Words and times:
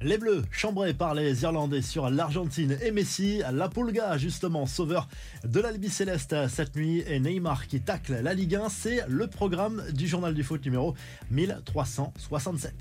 Les 0.00 0.16
Bleus, 0.16 0.44
chambrés 0.52 0.94
par 0.94 1.12
les 1.14 1.42
Irlandais 1.42 1.82
sur 1.82 2.08
l'Argentine 2.08 2.78
et 2.82 2.92
Messi, 2.92 3.42
la 3.52 3.68
Pulga, 3.68 4.16
justement 4.16 4.64
sauveur 4.64 5.08
de 5.42 5.58
l'Albi 5.58 5.88
Céleste 5.88 6.36
cette 6.48 6.76
nuit, 6.76 7.02
et 7.08 7.18
Neymar 7.18 7.66
qui 7.66 7.80
tacle 7.80 8.20
la 8.22 8.32
Ligue 8.32 8.54
1, 8.54 8.68
c'est 8.68 9.04
le 9.08 9.26
programme 9.26 9.82
du 9.92 10.06
journal 10.06 10.34
du 10.34 10.44
foot 10.44 10.64
numéro 10.64 10.94
1367. 11.32 12.72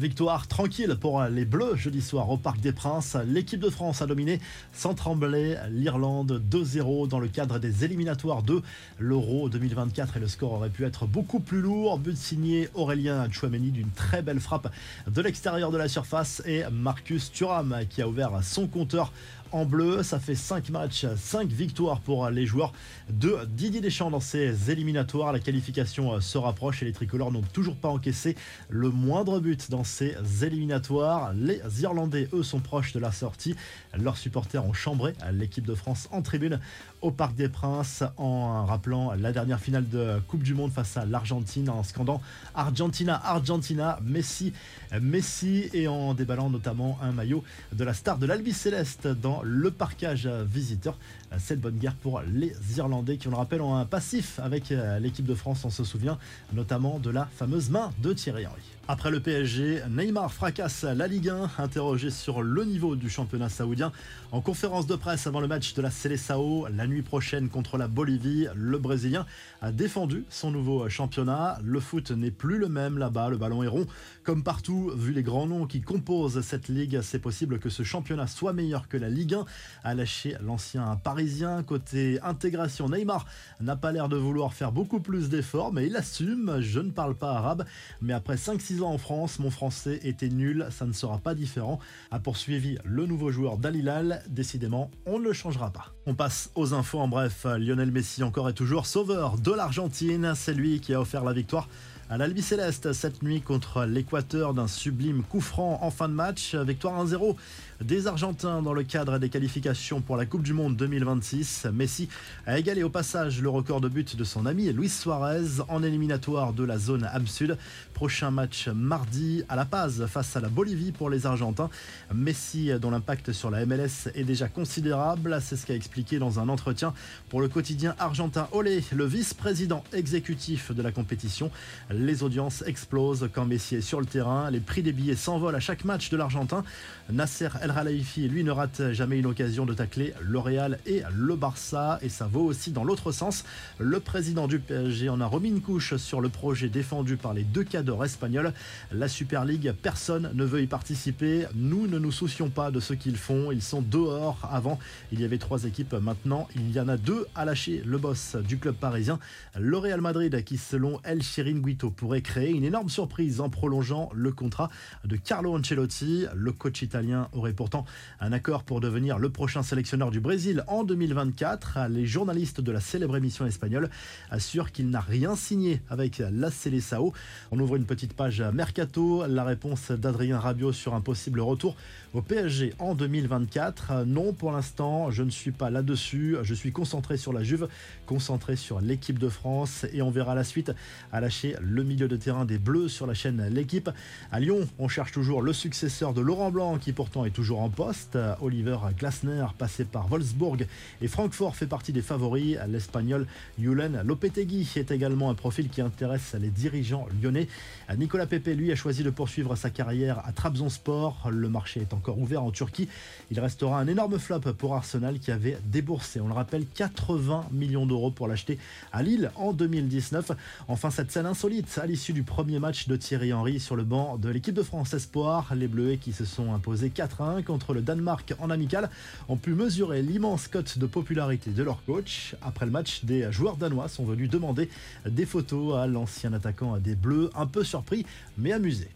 Victoire 0.00 0.46
tranquille 0.46 0.96
pour 0.98 1.22
les 1.24 1.44
Bleus 1.44 1.76
jeudi 1.76 2.00
soir 2.00 2.30
au 2.30 2.38
Parc 2.38 2.58
des 2.60 2.72
Princes. 2.72 3.18
L'équipe 3.26 3.60
de 3.60 3.68
France 3.68 4.00
a 4.00 4.06
dominé 4.06 4.40
sans 4.72 4.94
trembler 4.94 5.58
l'Irlande 5.68 6.42
2-0 6.50 7.06
dans 7.06 7.18
le 7.18 7.28
cadre 7.28 7.58
des 7.58 7.84
éliminatoires 7.84 8.42
de 8.42 8.62
l'Euro 8.98 9.50
2024 9.50 10.16
et 10.16 10.20
le 10.20 10.26
score 10.26 10.54
aurait 10.54 10.70
pu 10.70 10.86
être 10.86 11.04
beaucoup 11.06 11.38
plus 11.38 11.60
lourd. 11.60 11.98
But 11.98 12.16
signé 12.16 12.70
Aurélien 12.72 13.30
Chouameni 13.30 13.72
d'une 13.72 13.90
très 13.90 14.22
belle 14.22 14.40
frappe 14.40 14.72
de 15.06 15.20
l'extérieur 15.20 15.70
de 15.70 15.76
la 15.76 15.86
surface 15.86 16.42
et 16.46 16.62
Marcus 16.72 17.30
Thuram 17.30 17.80
qui 17.90 18.00
a 18.00 18.08
ouvert 18.08 18.42
son 18.42 18.68
compteur 18.68 19.12
en 19.52 19.64
bleu. 19.64 20.02
Ça 20.02 20.18
fait 20.18 20.34
5 20.34 20.70
matchs, 20.70 21.06
5 21.16 21.48
victoires 21.48 22.00
pour 22.00 22.28
les 22.30 22.46
joueurs 22.46 22.72
de 23.08 23.38
Didier 23.48 23.80
Deschamps 23.80 24.10
dans 24.10 24.20
ces 24.20 24.70
éliminatoires. 24.70 25.32
La 25.32 25.40
qualification 25.40 26.20
se 26.20 26.38
rapproche 26.38 26.82
et 26.82 26.84
les 26.84 26.92
tricolores 26.92 27.32
n'ont 27.32 27.42
toujours 27.52 27.76
pas 27.76 27.88
encaissé 27.88 28.36
le 28.68 28.90
moindre 28.90 29.40
but 29.40 29.70
dans 29.70 29.84
ces 29.84 30.16
éliminatoires. 30.42 31.32
Les 31.34 31.60
Irlandais, 31.82 32.28
eux, 32.32 32.42
sont 32.42 32.60
proches 32.60 32.92
de 32.92 32.98
la 32.98 33.12
sortie. 33.12 33.54
Leurs 33.94 34.16
supporters 34.16 34.64
ont 34.64 34.72
chambré 34.72 35.14
l'équipe 35.32 35.66
de 35.66 35.74
France 35.74 36.08
en 36.12 36.22
tribune 36.22 36.60
au 37.02 37.10
Parc 37.10 37.34
des 37.34 37.48
Princes 37.48 38.02
en 38.16 38.64
rappelant 38.66 39.12
la 39.14 39.32
dernière 39.32 39.60
finale 39.60 39.88
de 39.88 40.20
Coupe 40.28 40.42
du 40.42 40.54
Monde 40.54 40.72
face 40.72 40.96
à 40.96 41.04
l'Argentine 41.04 41.70
en 41.70 41.82
scandant 41.82 42.20
Argentina, 42.54 43.20
Argentina, 43.24 43.98
Messi, 44.02 44.52
Messi 45.00 45.70
et 45.72 45.88
en 45.88 46.14
déballant 46.14 46.50
notamment 46.50 46.98
un 47.02 47.12
maillot 47.12 47.42
de 47.72 47.84
la 47.84 47.94
star 47.94 48.18
de 48.18 48.26
l'Albi 48.26 48.52
Céleste 48.52 49.08
dans 49.08 49.39
le 49.42 49.70
parquage 49.70 50.26
visiteur. 50.26 50.98
Cette 51.38 51.60
bonne 51.60 51.78
guerre 51.78 51.94
pour 51.94 52.22
les 52.22 52.52
Irlandais 52.76 53.16
qui, 53.16 53.28
on 53.28 53.30
le 53.30 53.36
rappelle, 53.36 53.62
ont 53.62 53.76
un 53.76 53.84
passif 53.84 54.40
avec 54.40 54.72
euh, 54.72 54.98
l'équipe 54.98 55.24
de 55.24 55.34
France, 55.34 55.64
on 55.64 55.70
se 55.70 55.84
souvient 55.84 56.18
notamment 56.52 56.98
de 56.98 57.10
la 57.10 57.26
fameuse 57.26 57.70
main 57.70 57.92
de 58.02 58.12
Thierry 58.12 58.46
Henry. 58.46 58.60
Après 58.88 59.12
le 59.12 59.20
PSG, 59.20 59.82
Neymar 59.88 60.32
fracasse 60.32 60.82
la 60.82 61.06
Ligue 61.06 61.28
1, 61.28 61.50
interrogé 61.58 62.10
sur 62.10 62.42
le 62.42 62.64
niveau 62.64 62.96
du 62.96 63.08
championnat 63.08 63.48
saoudien. 63.48 63.92
En 64.32 64.40
conférence 64.40 64.88
de 64.88 64.96
presse 64.96 65.28
avant 65.28 65.40
le 65.40 65.46
match 65.46 65.74
de 65.74 65.82
la 65.82 65.92
Seleção 65.92 66.66
la 66.74 66.88
nuit 66.88 67.02
prochaine 67.02 67.48
contre 67.48 67.78
la 67.78 67.86
Bolivie, 67.86 68.48
le 68.56 68.78
Brésilien 68.78 69.26
a 69.62 69.70
défendu 69.70 70.24
son 70.28 70.50
nouveau 70.50 70.88
championnat. 70.88 71.60
Le 71.62 71.78
foot 71.78 72.10
n'est 72.10 72.32
plus 72.32 72.58
le 72.58 72.68
même 72.68 72.98
là-bas, 72.98 73.28
le 73.28 73.36
ballon 73.36 73.62
est 73.62 73.68
rond. 73.68 73.86
Comme 74.24 74.42
partout, 74.42 74.90
vu 74.96 75.12
les 75.12 75.22
grands 75.22 75.46
noms 75.46 75.66
qui 75.66 75.82
composent 75.82 76.40
cette 76.40 76.66
ligue, 76.66 77.00
c'est 77.00 77.20
possible 77.20 77.60
que 77.60 77.68
ce 77.68 77.84
championnat 77.84 78.26
soit 78.26 78.52
meilleur 78.52 78.88
que 78.88 78.96
la 78.96 79.08
Ligue 79.08 79.29
1, 79.32 79.44
a 79.84 79.94
lâché 79.94 80.36
l'ancien 80.40 80.96
parisien. 80.96 81.62
Côté 81.62 82.20
intégration, 82.22 82.88
Neymar 82.88 83.26
n'a 83.60 83.76
pas 83.76 83.92
l'air 83.92 84.08
de 84.08 84.16
vouloir 84.16 84.52
faire 84.52 84.72
beaucoup 84.72 85.00
plus 85.00 85.28
d'efforts, 85.28 85.72
mais 85.72 85.86
il 85.86 85.96
assume, 85.96 86.60
je 86.60 86.80
ne 86.80 86.90
parle 86.90 87.14
pas 87.14 87.32
arabe, 87.32 87.64
mais 88.00 88.12
après 88.12 88.36
5-6 88.36 88.82
en 88.82 88.98
France, 88.98 89.38
mon 89.38 89.50
français 89.50 90.00
était 90.02 90.28
nul, 90.28 90.66
ça 90.70 90.86
ne 90.86 90.92
sera 90.92 91.18
pas 91.18 91.34
différent. 91.34 91.78
A 92.10 92.18
poursuivi 92.18 92.78
le 92.84 93.06
nouveau 93.06 93.30
joueur 93.30 93.58
d'Alilal. 93.58 94.22
Décidément, 94.28 94.90
on 95.06 95.18
ne 95.18 95.24
le 95.24 95.32
changera 95.32 95.70
pas. 95.70 95.92
On 96.06 96.14
passe 96.14 96.50
aux 96.54 96.74
infos 96.74 96.98
en 96.98 97.08
bref. 97.08 97.44
Lionel 97.44 97.90
Messi 97.90 98.22
encore 98.22 98.48
et 98.48 98.54
toujours 98.54 98.86
sauveur 98.86 99.38
de 99.38 99.52
l'Argentine. 99.52 100.32
C'est 100.34 100.54
lui 100.54 100.80
qui 100.80 100.94
a 100.94 101.00
offert 101.00 101.24
la 101.24 101.32
victoire 101.32 101.68
à 102.10 102.18
l'Albi 102.18 102.42
Céleste 102.42 102.92
cette 102.92 103.22
nuit 103.22 103.40
contre 103.40 103.84
l'Équateur 103.84 104.52
d'un 104.52 104.66
sublime 104.66 105.22
coup 105.22 105.40
franc 105.40 105.78
en 105.80 105.92
fin 105.92 106.08
de 106.08 106.14
match. 106.14 106.56
Victoire 106.56 107.06
1-0 107.06 107.36
des 107.82 108.08
Argentins 108.08 108.62
dans 108.62 108.72
le 108.72 108.82
cadre 108.82 109.18
des 109.18 109.28
qualifications 109.28 110.00
pour 110.00 110.16
la 110.16 110.26
Coupe 110.26 110.42
du 110.42 110.52
Monde 110.52 110.76
2026. 110.76 111.68
Messi 111.72 112.08
a 112.46 112.58
égalé 112.58 112.82
au 112.82 112.90
passage 112.90 113.40
le 113.40 113.48
record 113.48 113.80
de 113.80 113.88
but 113.88 114.16
de 114.16 114.24
son 114.24 114.44
ami 114.44 114.72
Luis 114.72 114.88
Suarez 114.88 115.62
en 115.68 115.84
éliminatoire 115.84 116.52
de 116.52 116.64
la 116.64 116.78
zone 116.78 117.08
Am 117.12 117.28
Sud. 117.28 117.56
Prochain 117.94 118.32
match 118.32 118.66
mardi 118.66 119.44
à 119.48 119.54
La 119.54 119.64
Paz 119.64 120.04
face 120.06 120.34
à 120.34 120.40
la 120.40 120.48
Bolivie 120.48 120.90
pour 120.90 121.10
les 121.10 121.26
Argentins. 121.26 121.70
Messi, 122.12 122.72
dont 122.80 122.90
l'impact 122.90 123.30
sur 123.30 123.50
la 123.50 123.64
MLS 123.64 124.10
est 124.16 124.24
déjà 124.24 124.48
considérable, 124.48 125.38
c'est 125.40 125.54
ce 125.54 125.64
qu'a 125.64 125.76
expliqué 125.76 126.18
dans 126.18 126.40
un 126.40 126.48
entretien 126.48 126.92
pour 127.28 127.40
le 127.40 127.46
quotidien 127.46 127.94
argentin 128.00 128.48
Olé, 128.50 128.82
le 128.92 129.04
vice-président 129.04 129.84
exécutif 129.92 130.72
de 130.72 130.82
la 130.82 130.90
compétition. 130.90 131.52
Les 132.00 132.22
audiences 132.22 132.64
explosent 132.66 133.28
quand 133.30 133.44
Messi 133.44 133.74
est 133.74 133.80
sur 133.82 134.00
le 134.00 134.06
terrain. 134.06 134.50
Les 134.50 134.60
prix 134.60 134.82
des 134.82 134.92
billets 134.92 135.16
s'envolent 135.16 135.54
à 135.54 135.60
chaque 135.60 135.84
match 135.84 136.08
de 136.08 136.16
l'Argentin. 136.16 136.64
Nasser 137.12 137.48
El 137.60 137.74
Khelaifi, 137.74 138.26
lui, 138.26 138.42
ne 138.42 138.50
rate 138.50 138.92
jamais 138.92 139.18
une 139.18 139.26
occasion 139.26 139.66
de 139.66 139.74
tacler 139.74 140.14
L'Oréal 140.22 140.78
et 140.86 141.02
le 141.14 141.36
Barça. 141.36 141.98
Et 142.00 142.08
ça 142.08 142.26
vaut 142.26 142.44
aussi 142.44 142.70
dans 142.70 142.84
l'autre 142.84 143.12
sens. 143.12 143.44
Le 143.78 144.00
président 144.00 144.48
du 144.48 144.60
PSG 144.60 145.10
en 145.10 145.20
a 145.20 145.26
remis 145.26 145.50
une 145.50 145.60
couche 145.60 145.96
sur 145.96 146.22
le 146.22 146.30
projet 146.30 146.70
défendu 146.70 147.18
par 147.18 147.34
les 147.34 147.42
deux 147.42 147.64
cadres 147.64 148.02
espagnols. 148.02 148.54
La 148.92 149.06
Super 149.06 149.44
League, 149.44 149.74
personne 149.82 150.30
ne 150.32 150.44
veut 150.46 150.62
y 150.62 150.66
participer. 150.66 151.48
Nous 151.54 151.86
ne 151.86 151.98
nous 151.98 152.12
soucions 152.12 152.48
pas 152.48 152.70
de 152.70 152.80
ce 152.80 152.94
qu'ils 152.94 153.18
font. 153.18 153.52
Ils 153.52 153.60
sont 153.60 153.82
dehors. 153.82 154.48
Avant, 154.50 154.78
il 155.12 155.20
y 155.20 155.24
avait 155.26 155.36
trois 155.36 155.64
équipes. 155.64 155.92
Maintenant, 155.92 156.48
il 156.56 156.72
y 156.72 156.80
en 156.80 156.88
a 156.88 156.96
deux 156.96 157.26
à 157.34 157.44
lâcher 157.44 157.82
le 157.84 157.98
boss 157.98 158.36
du 158.36 158.56
club 158.56 158.76
parisien. 158.76 159.18
Le 159.58 159.76
Real 159.76 160.00
Madrid, 160.00 160.42
qui 160.44 160.56
selon 160.56 160.98
El 161.04 161.20
Chiringuito 161.20 161.89
pourrait 161.90 162.22
créer 162.22 162.50
une 162.50 162.64
énorme 162.64 162.88
surprise 162.88 163.40
en 163.40 163.50
prolongeant 163.50 164.10
le 164.14 164.32
contrat 164.32 164.70
de 165.04 165.16
Carlo 165.16 165.56
Ancelotti. 165.56 166.26
Le 166.34 166.52
coach 166.52 166.82
italien 166.82 167.28
aurait 167.32 167.52
pourtant 167.52 167.84
un 168.20 168.32
accord 168.32 168.64
pour 168.64 168.80
devenir 168.80 169.18
le 169.18 169.30
prochain 169.30 169.62
sélectionneur 169.62 170.10
du 170.10 170.20
Brésil 170.20 170.64
en 170.68 170.84
2024. 170.84 171.88
Les 171.90 172.06
journalistes 172.06 172.60
de 172.60 172.72
la 172.72 172.80
célèbre 172.80 173.16
émission 173.16 173.46
espagnole 173.46 173.90
assurent 174.30 174.72
qu'il 174.72 174.90
n'a 174.90 175.00
rien 175.00 175.36
signé 175.36 175.82
avec 175.88 176.22
la 176.30 176.50
Seleção. 176.50 177.12
On 177.50 177.58
ouvre 177.60 177.76
une 177.76 177.86
petite 177.86 178.14
page 178.14 178.40
mercato. 178.40 179.26
La 179.26 179.44
réponse 179.44 179.90
d'Adrien 179.90 180.38
Rabiot 180.38 180.72
sur 180.72 180.94
un 180.94 181.00
possible 181.00 181.40
retour 181.40 181.76
au 182.14 182.22
PSG 182.22 182.74
en 182.78 182.94
2024. 182.94 184.04
Non, 184.06 184.32
pour 184.32 184.52
l'instant, 184.52 185.10
je 185.10 185.22
ne 185.22 185.30
suis 185.30 185.52
pas 185.52 185.70
là-dessus. 185.70 186.36
Je 186.42 186.54
suis 186.54 186.72
concentré 186.72 187.16
sur 187.16 187.32
la 187.32 187.42
Juve, 187.42 187.68
concentré 188.06 188.56
sur 188.56 188.80
l'équipe 188.80 189.18
de 189.18 189.28
France 189.28 189.86
et 189.92 190.02
on 190.02 190.10
verra 190.10 190.34
la 190.34 190.44
suite 190.44 190.72
à 191.12 191.20
lâcher 191.20 191.56
le 191.60 191.79
le 191.80 191.86
milieu 191.86 192.08
de 192.08 192.16
terrain 192.16 192.44
des 192.44 192.58
Bleus 192.58 192.88
sur 192.88 193.06
la 193.06 193.14
chaîne 193.14 193.42
L'équipe. 193.48 193.88
À 194.30 194.38
Lyon, 194.38 194.68
on 194.78 194.86
cherche 194.86 195.12
toujours 195.12 195.40
le 195.40 195.54
successeur 195.54 196.12
de 196.12 196.20
Laurent 196.20 196.50
Blanc 196.50 196.76
qui 196.76 196.92
pourtant 196.92 197.24
est 197.24 197.30
toujours 197.30 197.62
en 197.62 197.70
poste. 197.70 198.18
Oliver 198.42 198.76
Glasner, 198.98 199.46
passé 199.56 199.86
par 199.86 200.06
Wolfsburg 200.08 200.66
et 201.00 201.08
Francfort, 201.08 201.56
fait 201.56 201.66
partie 201.66 201.94
des 201.94 202.02
favoris. 202.02 202.58
L'Espagnol 202.68 203.26
Julen 203.58 204.02
Lopetegui 204.04 204.70
est 204.76 204.90
également 204.90 205.30
un 205.30 205.34
profil 205.34 205.70
qui 205.70 205.80
intéresse 205.80 206.36
les 206.38 206.50
dirigeants 206.50 207.06
lyonnais. 207.22 207.48
Nicolas 207.96 208.26
Pepe, 208.26 208.48
lui, 208.48 208.70
a 208.72 208.76
choisi 208.76 209.02
de 209.02 209.10
poursuivre 209.10 209.56
sa 209.56 209.70
carrière 209.70 210.20
à 210.26 210.32
Trabzonspor. 210.32 211.30
Le 211.30 211.48
marché 211.48 211.80
est 211.80 211.94
encore 211.94 212.18
ouvert 212.18 212.42
en 212.42 212.50
Turquie. 212.50 212.88
Il 213.30 213.40
restera 213.40 213.80
un 213.80 213.86
énorme 213.86 214.18
flop 214.18 214.40
pour 214.58 214.74
Arsenal 214.74 215.18
qui 215.18 215.30
avait 215.30 215.56
déboursé, 215.64 216.20
on 216.20 216.28
le 216.28 216.34
rappelle, 216.34 216.66
80 216.66 217.46
millions 217.52 217.86
d'euros 217.86 218.10
pour 218.10 218.28
l'acheter 218.28 218.58
à 218.92 219.02
Lille 219.02 219.30
en 219.36 219.54
2019. 219.54 220.32
Enfin, 220.68 220.90
cette 220.90 221.10
scène 221.10 221.24
insolite 221.24 221.59
à 221.76 221.86
l'issue 221.86 222.14
du 222.14 222.22
premier 222.22 222.58
match 222.58 222.88
de 222.88 222.96
Thierry 222.96 223.34
Henry 223.34 223.60
sur 223.60 223.76
le 223.76 223.84
banc 223.84 224.16
de 224.16 224.30
l'équipe 224.30 224.54
de 224.54 224.62
France 224.62 224.94
Espoir. 224.94 225.52
Les 225.54 225.68
Bleus 225.68 225.96
qui 225.96 226.12
se 226.12 226.24
sont 226.24 226.54
imposés 226.54 226.88
4-1 226.88 227.42
contre 227.44 227.74
le 227.74 227.82
Danemark 227.82 228.34
en 228.38 228.48
amical 228.48 228.88
ont 229.28 229.36
pu 229.36 229.50
mesurer 229.52 230.00
l'immense 230.00 230.48
cote 230.48 230.78
de 230.78 230.86
popularité 230.86 231.50
de 231.50 231.62
leur 231.62 231.84
coach. 231.84 232.34
Après 232.40 232.64
le 232.64 232.72
match, 232.72 233.04
des 233.04 233.30
joueurs 233.30 233.56
danois 233.56 233.88
sont 233.88 234.04
venus 234.04 234.30
demander 234.30 234.70
des 235.04 235.26
photos 235.26 235.76
à 235.76 235.86
l'ancien 235.86 236.32
attaquant 236.32 236.78
des 236.78 236.94
Bleus, 236.94 237.30
un 237.34 237.46
peu 237.46 237.62
surpris 237.62 238.06
mais 238.38 238.52
amusé. 238.52 238.88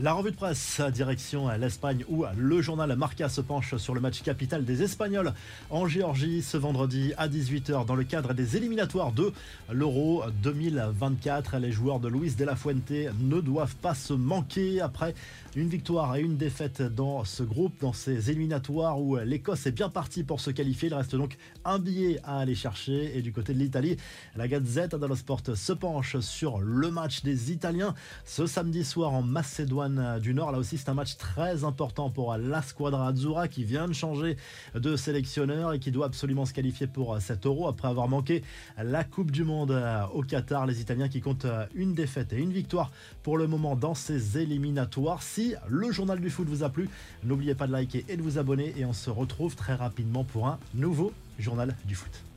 La 0.00 0.12
revue 0.12 0.32
de 0.32 0.36
presse, 0.36 0.80
direction 0.92 1.48
l'Espagne 1.56 2.04
où 2.08 2.24
le 2.36 2.60
journal 2.60 2.96
Marca 2.96 3.28
se 3.28 3.40
penche 3.40 3.76
sur 3.76 3.94
le 3.94 4.00
match 4.00 4.22
capital 4.22 4.64
des 4.64 4.82
Espagnols 4.82 5.32
en 5.70 5.86
Géorgie 5.86 6.42
ce 6.42 6.56
vendredi 6.56 7.12
à 7.16 7.28
18h 7.28 7.86
dans 7.86 7.94
le 7.94 8.02
cadre 8.02 8.34
des 8.34 8.56
éliminatoires 8.56 9.12
de 9.12 9.32
l'Euro 9.70 10.24
2024. 10.42 11.58
Les 11.58 11.70
joueurs 11.70 12.00
de 12.00 12.08
Luis 12.08 12.34
de 12.34 12.44
la 12.44 12.56
Fuente 12.56 12.90
ne 12.90 13.40
doivent 13.40 13.76
pas 13.76 13.94
se 13.94 14.12
manquer 14.12 14.80
après 14.80 15.14
une 15.54 15.68
victoire 15.68 16.16
et 16.16 16.22
une 16.22 16.36
défaite 16.36 16.82
dans 16.82 17.24
ce 17.24 17.44
groupe, 17.44 17.74
dans 17.80 17.92
ces 17.92 18.32
éliminatoires 18.32 19.00
où 19.00 19.16
l'Écosse 19.18 19.66
est 19.66 19.72
bien 19.72 19.90
partie 19.90 20.24
pour 20.24 20.40
se 20.40 20.50
qualifier. 20.50 20.88
Il 20.88 20.94
reste 20.94 21.14
donc 21.14 21.36
un 21.64 21.78
billet 21.78 22.18
à 22.24 22.40
aller 22.40 22.56
chercher 22.56 23.16
et 23.16 23.22
du 23.22 23.32
côté 23.32 23.54
de 23.54 23.60
l'Italie, 23.60 23.96
la 24.34 24.48
Gazette 24.48 24.96
dello 24.96 25.14
Sport 25.14 25.42
se 25.54 25.72
penche 25.72 26.18
sur 26.18 26.58
le 26.58 26.90
match 26.90 27.22
des 27.22 27.52
Italiens 27.52 27.94
ce 28.24 28.46
samedi 28.46 28.84
soir 28.84 29.12
en 29.12 29.22
Macédoine 29.22 29.83
Macédoine 29.88 30.20
du 30.20 30.34
Nord. 30.34 30.52
Là 30.52 30.58
aussi, 30.58 30.78
c'est 30.78 30.88
un 30.88 30.94
match 30.94 31.16
très 31.16 31.64
important 31.64 32.10
pour 32.10 32.36
la 32.36 32.62
Squadra 32.62 33.08
Azzurra 33.08 33.48
qui 33.48 33.64
vient 33.64 33.88
de 33.88 33.92
changer 33.92 34.36
de 34.74 34.96
sélectionneur 34.96 35.72
et 35.72 35.78
qui 35.78 35.90
doit 35.90 36.06
absolument 36.06 36.44
se 36.44 36.52
qualifier 36.52 36.86
pour 36.86 37.20
cet 37.20 37.46
euro 37.46 37.68
après 37.68 37.88
avoir 37.88 38.08
manqué 38.08 38.42
la 38.82 39.04
Coupe 39.04 39.30
du 39.30 39.44
Monde 39.44 39.78
au 40.12 40.22
Qatar. 40.22 40.66
Les 40.66 40.80
Italiens 40.80 41.08
qui 41.08 41.20
comptent 41.20 41.46
une 41.74 41.94
défaite 41.94 42.32
et 42.32 42.38
une 42.38 42.52
victoire 42.52 42.90
pour 43.22 43.38
le 43.38 43.46
moment 43.46 43.76
dans 43.76 43.94
ces 43.94 44.38
éliminatoires. 44.38 45.22
Si 45.22 45.54
le 45.68 45.92
journal 45.92 46.20
du 46.20 46.30
foot 46.30 46.48
vous 46.48 46.62
a 46.62 46.68
plu, 46.68 46.88
n'oubliez 47.22 47.54
pas 47.54 47.66
de 47.66 47.72
liker 47.72 48.04
et 48.08 48.16
de 48.16 48.22
vous 48.22 48.38
abonner 48.38 48.74
et 48.76 48.84
on 48.84 48.92
se 48.92 49.10
retrouve 49.10 49.54
très 49.56 49.74
rapidement 49.74 50.24
pour 50.24 50.46
un 50.46 50.58
nouveau 50.74 51.12
journal 51.38 51.76
du 51.84 51.94
foot. 51.94 52.33